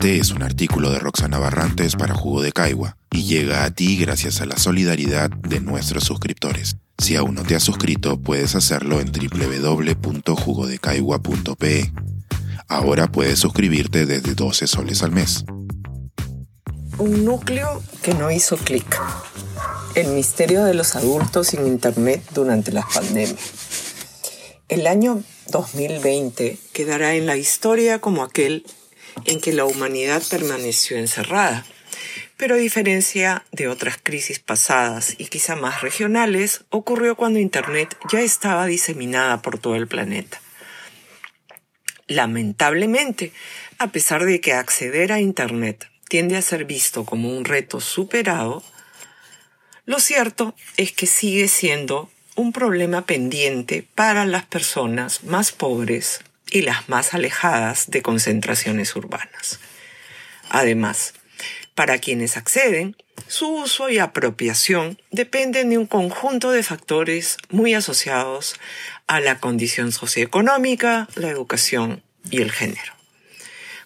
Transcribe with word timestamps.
Este 0.00 0.16
es 0.16 0.30
un 0.30 0.42
artículo 0.42 0.90
de 0.90 0.98
Roxana 0.98 1.38
Barrantes 1.38 1.94
para 1.94 2.14
Jugo 2.14 2.40
de 2.40 2.52
Caigua 2.52 2.96
y 3.10 3.24
llega 3.24 3.64
a 3.64 3.70
ti 3.70 3.98
gracias 3.98 4.40
a 4.40 4.46
la 4.46 4.56
solidaridad 4.56 5.28
de 5.28 5.60
nuestros 5.60 6.04
suscriptores. 6.04 6.78
Si 6.96 7.16
aún 7.16 7.34
no 7.34 7.42
te 7.42 7.54
has 7.54 7.62
suscrito, 7.62 8.18
puedes 8.18 8.54
hacerlo 8.54 8.98
en 9.00 9.12
www.jugodecaigua.pe. 9.12 11.92
Ahora 12.66 13.12
puedes 13.12 13.40
suscribirte 13.40 14.06
desde 14.06 14.34
12 14.34 14.66
soles 14.68 15.02
al 15.02 15.12
mes. 15.12 15.44
Un 16.96 17.26
núcleo 17.26 17.82
que 18.02 18.14
no 18.14 18.30
hizo 18.30 18.56
clic. 18.56 18.98
El 19.94 20.12
misterio 20.12 20.64
de 20.64 20.72
los 20.72 20.96
adultos 20.96 21.48
sin 21.48 21.66
internet 21.66 22.22
durante 22.32 22.72
la 22.72 22.86
pandemia. 22.94 23.36
El 24.70 24.86
año 24.86 25.22
2020 25.52 26.56
quedará 26.72 27.16
en 27.16 27.26
la 27.26 27.36
historia 27.36 28.00
como 28.00 28.22
aquel 28.22 28.64
en 29.24 29.40
que 29.40 29.52
la 29.52 29.64
humanidad 29.64 30.22
permaneció 30.30 30.96
encerrada. 30.96 31.64
Pero 32.36 32.54
a 32.54 32.58
diferencia 32.58 33.44
de 33.52 33.68
otras 33.68 33.98
crisis 34.02 34.38
pasadas 34.38 35.14
y 35.18 35.26
quizá 35.26 35.56
más 35.56 35.82
regionales, 35.82 36.64
ocurrió 36.70 37.16
cuando 37.16 37.38
Internet 37.38 37.96
ya 38.10 38.20
estaba 38.20 38.66
diseminada 38.66 39.42
por 39.42 39.58
todo 39.58 39.76
el 39.76 39.88
planeta. 39.88 40.40
Lamentablemente, 42.06 43.32
a 43.78 43.92
pesar 43.92 44.24
de 44.24 44.40
que 44.40 44.52
acceder 44.52 45.12
a 45.12 45.20
Internet 45.20 45.88
tiende 46.08 46.36
a 46.36 46.42
ser 46.42 46.64
visto 46.64 47.04
como 47.04 47.36
un 47.36 47.44
reto 47.44 47.80
superado, 47.80 48.64
lo 49.84 50.00
cierto 50.00 50.54
es 50.76 50.92
que 50.92 51.06
sigue 51.06 51.46
siendo 51.46 52.10
un 52.36 52.52
problema 52.52 53.06
pendiente 53.06 53.86
para 53.94 54.24
las 54.24 54.46
personas 54.46 55.24
más 55.24 55.52
pobres 55.52 56.20
y 56.50 56.62
las 56.62 56.88
más 56.88 57.14
alejadas 57.14 57.90
de 57.90 58.02
concentraciones 58.02 58.94
urbanas. 58.96 59.60
Además, 60.48 61.14
para 61.74 61.98
quienes 61.98 62.36
acceden, 62.36 62.96
su 63.26 63.48
uso 63.48 63.88
y 63.88 63.98
apropiación 63.98 65.00
dependen 65.10 65.70
de 65.70 65.78
un 65.78 65.86
conjunto 65.86 66.50
de 66.50 66.62
factores 66.62 67.36
muy 67.48 67.74
asociados 67.74 68.56
a 69.06 69.20
la 69.20 69.38
condición 69.38 69.92
socioeconómica, 69.92 71.08
la 71.14 71.28
educación 71.28 72.02
y 72.30 72.42
el 72.42 72.50
género. 72.50 72.92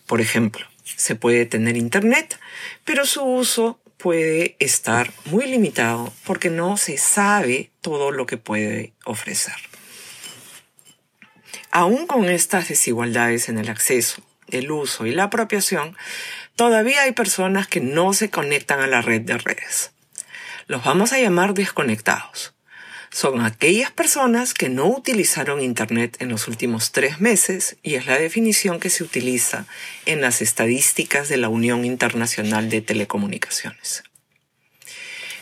Por 0.07 0.21
ejemplo, 0.21 0.67
se 0.85 1.15
puede 1.15 1.47
tener 1.47 1.77
Internet, 1.77 2.39
pero 2.85 3.07
su 3.07 3.23
uso 3.23 3.79
puede 3.97 4.57
estar 4.59 5.13
muy 5.27 5.47
limitado 5.47 6.13
porque 6.25 6.51
no 6.51 6.77
se 6.77 6.99
sabe 6.99 7.71
todo 7.81 8.11
lo 8.11 8.27
que 8.27 8.37
puede 8.37 8.93
ofrecer. 9.05 9.55
Aún 11.75 12.07
con 12.07 12.31
estas 12.31 12.69
desigualdades 12.69 13.49
en 13.49 13.59
el 13.59 13.69
acceso, 13.69 14.23
el 14.47 14.71
uso 14.71 15.07
y 15.07 15.13
la 15.13 15.25
apropiación, 15.25 15.97
todavía 16.55 17.03
hay 17.03 17.11
personas 17.11 17.67
que 17.67 17.81
no 17.81 18.13
se 18.13 18.31
conectan 18.31 18.79
a 18.79 18.87
la 18.87 19.03
red 19.03 19.23
de 19.23 19.37
redes. 19.39 19.91
Los 20.69 20.85
vamos 20.85 21.13
a 21.13 21.19
llamar 21.19 21.53
desconectados. 21.53 22.55
Son 23.11 23.41
aquellas 23.41 23.91
personas 23.91 24.55
que 24.55 24.69
no 24.69 24.87
utilizaron 24.87 25.61
Internet 25.61 26.17
en 26.21 26.29
los 26.29 26.47
últimos 26.47 26.93
tres 26.93 27.21
meses 27.21 27.77
y 27.83 27.97
es 27.97 28.07
la 28.07 28.21
definición 28.21 28.79
que 28.79 28.89
se 28.89 29.03
utiliza 29.03 29.67
en 30.07 30.21
las 30.21 30.43
estadísticas 30.43 31.29
de 31.29 31.39
la 31.39 31.49
Unión 31.49 31.85
Internacional 31.85 32.71
de 32.71 32.83
Telecomunicaciones. 32.83 34.05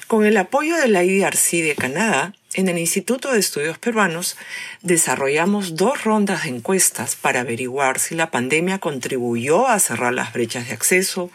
Con 0.07 0.25
el 0.25 0.39
apoyo 0.39 0.79
de 0.79 0.89
la 0.89 1.05
IDRC 1.05 1.63
de 1.63 1.75
Canadá, 1.77 2.33
en 2.55 2.69
el 2.69 2.79
Instituto 2.79 3.33
de 3.33 3.41
Estudios 3.41 3.79
Peruanos 3.79 4.37
desarrollamos 4.83 5.77
dos 5.77 6.05
rondas 6.05 6.45
de 6.45 6.51
encuestas 6.51 7.17
para 7.17 7.41
averiguar 7.41 7.99
si 7.99 8.15
la 8.15 8.31
pandemia 8.31 8.79
contribuyó 8.79 9.69
a 9.69 9.79
cerrar 9.79 10.13
las 10.13 10.33
brechas 10.33 10.69
de 10.69 10.75
acceso, 10.75 11.31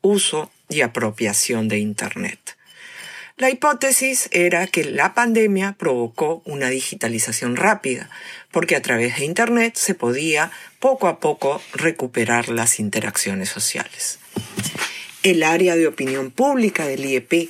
uso 0.00 0.50
y 0.68 0.80
apropiación 0.80 1.68
de 1.68 1.78
Internet. 1.78 2.56
La 3.36 3.50
hipótesis 3.50 4.28
era 4.30 4.66
que 4.66 4.84
la 4.84 5.14
pandemia 5.14 5.74
provocó 5.78 6.42
una 6.44 6.68
digitalización 6.68 7.56
rápida, 7.56 8.10
porque 8.50 8.76
a 8.76 8.82
través 8.82 9.16
de 9.16 9.24
Internet 9.24 9.76
se 9.76 9.94
podía 9.94 10.50
poco 10.78 11.08
a 11.08 11.18
poco 11.18 11.60
recuperar 11.72 12.48
las 12.50 12.78
interacciones 12.78 13.48
sociales. 13.48 14.18
El 15.22 15.42
área 15.42 15.76
de 15.76 15.86
opinión 15.86 16.30
pública 16.30 16.86
del 16.86 17.04
IEP 17.04 17.48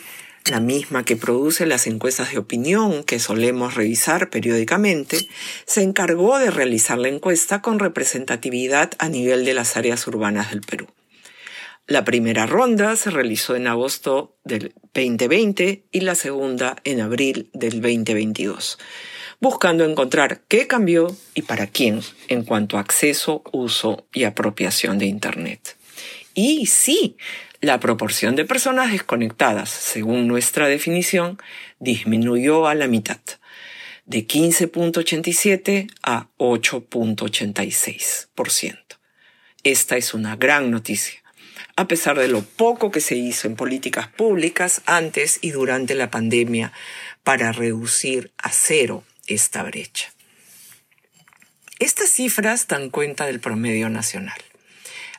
la 0.51 0.61
misma 0.61 1.05
que 1.05 1.17
produce 1.17 1.67
las 1.67 1.87
encuestas 1.87 2.33
de 2.33 2.39
opinión 2.39 3.05
que 3.05 3.19
solemos 3.19 3.75
revisar 3.75 4.31
periódicamente, 4.31 5.29
se 5.67 5.83
encargó 5.83 6.39
de 6.39 6.51
realizar 6.51 6.99
la 6.99 7.09
encuesta 7.09 7.63
con 7.63 7.79
representatividad 7.79 8.93
a 8.99 9.09
nivel 9.09 9.45
de 9.45 9.55
las 9.55 9.77
áreas 9.77 10.07
urbanas 10.07 10.51
del 10.51 10.63
Perú. 10.63 10.89
La 11.87 12.05
primera 12.05 12.47
ronda 12.47 12.95
se 12.97 13.11
realizó 13.11 13.57
en 13.57 13.67
agosto 13.67 14.37
del 14.45 14.73
2020 14.95 15.85
y 15.91 16.01
la 16.01 16.15
segunda 16.15 16.77
en 16.85 17.01
abril 17.01 17.51
del 17.53 17.81
2022, 17.81 18.79
buscando 19.41 19.85
encontrar 19.85 20.43
qué 20.47 20.69
cambió 20.69 21.15
y 21.35 21.43
para 21.43 21.67
quién 21.67 22.01
en 22.29 22.45
cuanto 22.45 22.79
a 22.79 22.81
acceso, 22.81 23.43
uso 23.53 24.07
y 24.13 24.25
apropiación 24.25 24.99
de 24.99 25.07
Internet. 25.07 25.77
Y 26.35 26.67
sí, 26.67 27.17
la 27.63 27.81
proporción 27.81 28.37
de 28.37 28.45
personas 28.45 28.93
desconectadas, 28.93 29.71
según 29.71 30.27
nuestra 30.27 30.67
definición, 30.67 31.39
disminuyó 31.79 32.67
a 32.67 32.75
la 32.75 32.89
mitad, 32.89 33.21
de 34.05 34.27
15.87 34.27 35.89
a 36.03 36.27
8.86%. 36.39 38.79
Esta 39.63 39.97
es 39.97 40.13
una 40.13 40.35
gran 40.35 40.73
noticia, 40.73 41.23
a 41.77 41.87
pesar 41.87 42.19
de 42.19 42.27
lo 42.27 42.43
poco 42.43 42.91
que 42.91 43.01
se 43.01 43.15
hizo 43.15 43.47
en 43.47 43.55
políticas 43.55 44.09
públicas 44.09 44.83
antes 44.87 45.39
y 45.41 45.53
durante 45.53 45.95
la 45.95 46.11
pandemia 46.11 46.73
para 47.23 47.53
reducir 47.53 48.33
a 48.39 48.51
cero 48.51 49.05
esta 49.29 49.63
brecha. 49.63 50.13
Estas 51.79 52.11
cifras 52.11 52.67
dan 52.67 52.91
cuenta 52.91 53.27
del 53.27 53.39
promedio 53.39 53.89
nacional. 53.89 54.43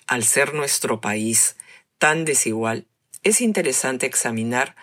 Al 0.08 0.26
ser 0.26 0.54
nuestro 0.54 1.00
país 1.00 1.56
tan 1.98 2.26
desigual, 2.26 2.86
es 3.24 3.42
interesante 3.42 4.06
examinar 4.06 4.76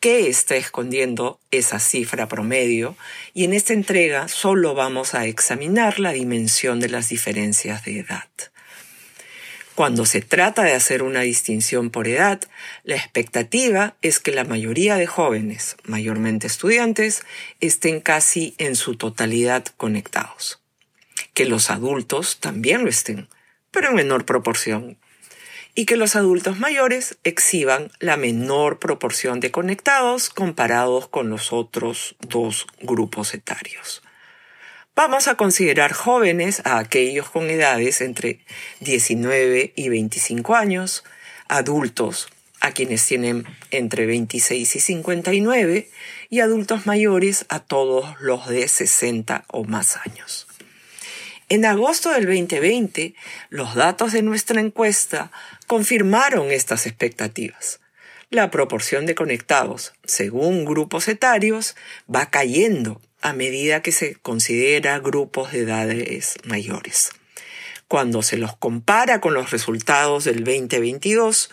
qué 0.00 0.28
está 0.28 0.56
escondiendo 0.56 1.40
esa 1.50 1.80
cifra 1.80 2.28
promedio 2.28 2.96
y 3.34 3.44
en 3.44 3.52
esta 3.52 3.72
entrega 3.72 4.28
solo 4.28 4.74
vamos 4.74 5.14
a 5.14 5.26
examinar 5.26 5.98
la 5.98 6.12
dimensión 6.12 6.78
de 6.80 6.88
las 6.88 7.08
diferencias 7.08 7.84
de 7.84 8.00
edad. 8.00 8.28
Cuando 9.74 10.06
se 10.06 10.20
trata 10.22 10.64
de 10.64 10.72
hacer 10.72 11.04
una 11.04 11.20
distinción 11.20 11.90
por 11.90 12.08
edad, 12.08 12.40
la 12.82 12.96
expectativa 12.96 13.94
es 14.02 14.18
que 14.18 14.32
la 14.32 14.42
mayoría 14.42 14.96
de 14.96 15.06
jóvenes, 15.06 15.76
mayormente 15.84 16.48
estudiantes, 16.48 17.22
estén 17.60 18.00
casi 18.00 18.56
en 18.58 18.74
su 18.74 18.96
totalidad 18.96 19.64
conectados. 19.76 20.60
Que 21.32 21.44
los 21.44 21.70
adultos 21.70 22.38
también 22.40 22.82
lo 22.82 22.90
estén, 22.90 23.28
pero 23.70 23.90
en 23.90 23.94
menor 23.94 24.24
proporción 24.24 24.98
y 25.78 25.86
que 25.86 25.96
los 25.96 26.16
adultos 26.16 26.58
mayores 26.58 27.18
exhiban 27.22 27.92
la 28.00 28.16
menor 28.16 28.80
proporción 28.80 29.38
de 29.38 29.52
conectados 29.52 30.28
comparados 30.28 31.06
con 31.06 31.30
los 31.30 31.52
otros 31.52 32.16
dos 32.18 32.66
grupos 32.82 33.32
etarios. 33.32 34.02
Vamos 34.96 35.28
a 35.28 35.36
considerar 35.36 35.92
jóvenes 35.92 36.62
a 36.64 36.78
aquellos 36.78 37.30
con 37.30 37.48
edades 37.48 38.00
entre 38.00 38.40
19 38.80 39.72
y 39.76 39.88
25 39.88 40.56
años, 40.56 41.04
adultos 41.46 42.28
a 42.60 42.72
quienes 42.72 43.06
tienen 43.06 43.44
entre 43.70 44.06
26 44.06 44.74
y 44.74 44.80
59 44.80 45.90
y 46.28 46.40
adultos 46.40 46.86
mayores 46.86 47.46
a 47.50 47.60
todos 47.60 48.20
los 48.20 48.48
de 48.48 48.66
60 48.66 49.44
o 49.46 49.62
más 49.62 49.96
años. 49.98 50.47
En 51.50 51.64
agosto 51.64 52.10
del 52.10 52.26
2020, 52.26 53.14
los 53.48 53.74
datos 53.74 54.12
de 54.12 54.20
nuestra 54.20 54.60
encuesta 54.60 55.32
confirmaron 55.66 56.50
estas 56.50 56.84
expectativas. 56.86 57.80
La 58.28 58.50
proporción 58.50 59.06
de 59.06 59.14
conectados, 59.14 59.94
según 60.04 60.66
grupos 60.66 61.08
etarios, 61.08 61.74
va 62.14 62.26
cayendo 62.28 63.00
a 63.22 63.32
medida 63.32 63.80
que 63.80 63.92
se 63.92 64.16
considera 64.16 64.98
grupos 64.98 65.52
de 65.52 65.60
edades 65.60 66.36
mayores. 66.44 67.12
Cuando 67.88 68.20
se 68.20 68.36
los 68.36 68.54
compara 68.54 69.22
con 69.22 69.32
los 69.32 69.50
resultados 69.50 70.24
del 70.24 70.44
2022, 70.44 71.48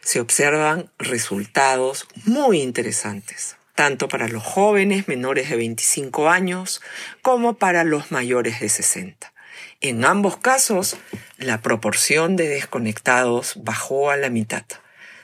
se 0.00 0.20
observan 0.20 0.90
resultados 0.98 2.08
muy 2.24 2.62
interesantes 2.62 3.57
tanto 3.78 4.08
para 4.08 4.26
los 4.26 4.42
jóvenes 4.42 5.06
menores 5.06 5.50
de 5.50 5.56
25 5.56 6.28
años 6.28 6.82
como 7.22 7.58
para 7.58 7.84
los 7.84 8.10
mayores 8.10 8.58
de 8.58 8.68
60. 8.68 9.32
En 9.80 10.04
ambos 10.04 10.36
casos, 10.36 10.96
la 11.36 11.60
proporción 11.60 12.34
de 12.34 12.48
desconectados 12.48 13.52
bajó 13.62 14.10
a 14.10 14.16
la 14.16 14.30
mitad, 14.30 14.64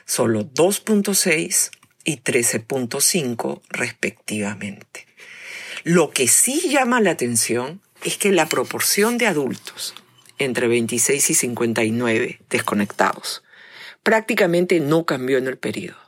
solo 0.05 0.45
2.6 0.45 1.71
y 2.05 2.21
13.5 2.21 3.61
respectivamente. 3.71 5.05
Lo 5.83 6.11
que 6.11 6.29
sí 6.29 6.69
llama 6.69 7.01
la 7.01 7.11
atención 7.11 7.81
es 8.05 8.17
que 8.17 8.31
la 8.31 8.45
proporción 8.45 9.17
de 9.17 9.27
adultos 9.27 9.95
entre 10.37 10.69
26 10.69 11.29
y 11.29 11.33
59 11.33 12.39
desconectados 12.49 13.43
prácticamente 14.01 14.79
no 14.79 15.05
cambió 15.05 15.39
en 15.39 15.47
el 15.47 15.57
periodo. 15.57 16.04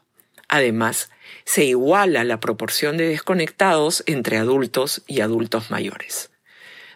Además, 0.47 1.09
se 1.45 1.65
iguala 1.65 2.23
la 2.23 2.39
proporción 2.39 2.97
de 2.97 3.07
desconectados 3.07 4.03
entre 4.05 4.37
adultos 4.37 5.03
y 5.07 5.21
adultos 5.21 5.71
mayores. 5.71 6.29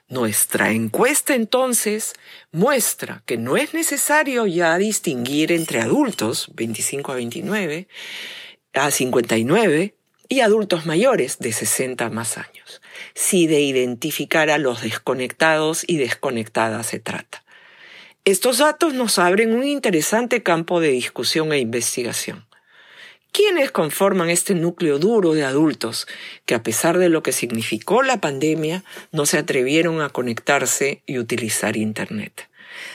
Nuestra 0.08 0.72
encuesta 0.72 1.36
entonces 1.36 2.14
muestra 2.52 3.24
que 3.26 3.38
no 3.38 3.56
es 3.56 3.74
necesario 3.74 4.46
ya 4.46 4.78
distinguir 4.78 5.52
entre 5.52 5.82
adultos, 5.82 6.50
25 6.54 7.14
a 7.14 7.16
29, 7.16 7.88
a 8.74 8.92
59, 8.92 9.96
y 10.32 10.40
adultos 10.40 10.86
mayores 10.86 11.40
de 11.40 11.52
60 11.52 12.10
más 12.10 12.38
años, 12.38 12.82
si 13.14 13.48
de 13.48 13.60
identificar 13.60 14.50
a 14.50 14.58
los 14.58 14.82
desconectados 14.82 15.84
y 15.86 15.98
desconectadas 15.98 16.88
se 16.88 17.00
trata. 17.00 17.44
Estos 18.24 18.60
datos 18.60 18.94
nos 18.94 19.20
abren 19.20 19.54
un 19.54 19.66
interesante 19.66 20.42
campo 20.42 20.80
de 20.80 20.92
discusión 20.92 21.52
e 21.52 21.60
investigación. 21.60 22.46
¿Quiénes 23.34 23.72
conforman 23.72 24.30
este 24.30 24.56
núcleo 24.56 25.00
duro 25.00 25.34
de 25.34 25.46
adultos 25.46 26.06
que 26.46 26.54
a 26.54 26.64
pesar 26.64 26.98
de 26.98 27.08
lo 27.08 27.24
que 27.24 27.32
significó 27.32 28.04
la 28.04 28.20
pandemia 28.20 28.84
no 29.14 29.26
se 29.26 29.38
atrevieron 29.38 30.02
a 30.02 30.10
conectarse 30.10 31.02
y 31.06 31.18
utilizar 31.18 31.78
Internet? 31.78 32.50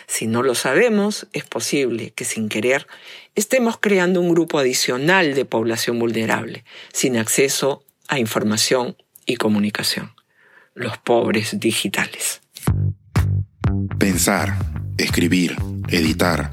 Si 0.07 0.27
no 0.27 0.43
lo 0.43 0.55
sabemos, 0.55 1.27
es 1.33 1.45
posible 1.45 2.11
que 2.11 2.25
sin 2.25 2.51
querer 2.51 2.87
estemos 3.35 3.79
creando 3.79 4.21
un 4.21 4.31
grupo 4.31 4.59
adicional 4.59 5.35
de 5.35 5.47
población 5.47 5.99
vulnerable, 5.99 6.65
sin 6.93 7.17
acceso 7.17 7.83
a 8.09 8.19
información 8.19 8.97
y 9.25 9.37
comunicación. 9.37 10.13
Los 10.75 10.99
pobres 10.99 11.59
digitales. 11.59 12.43
Pensar, 13.99 14.55
escribir, 14.99 15.57
editar, 15.89 16.53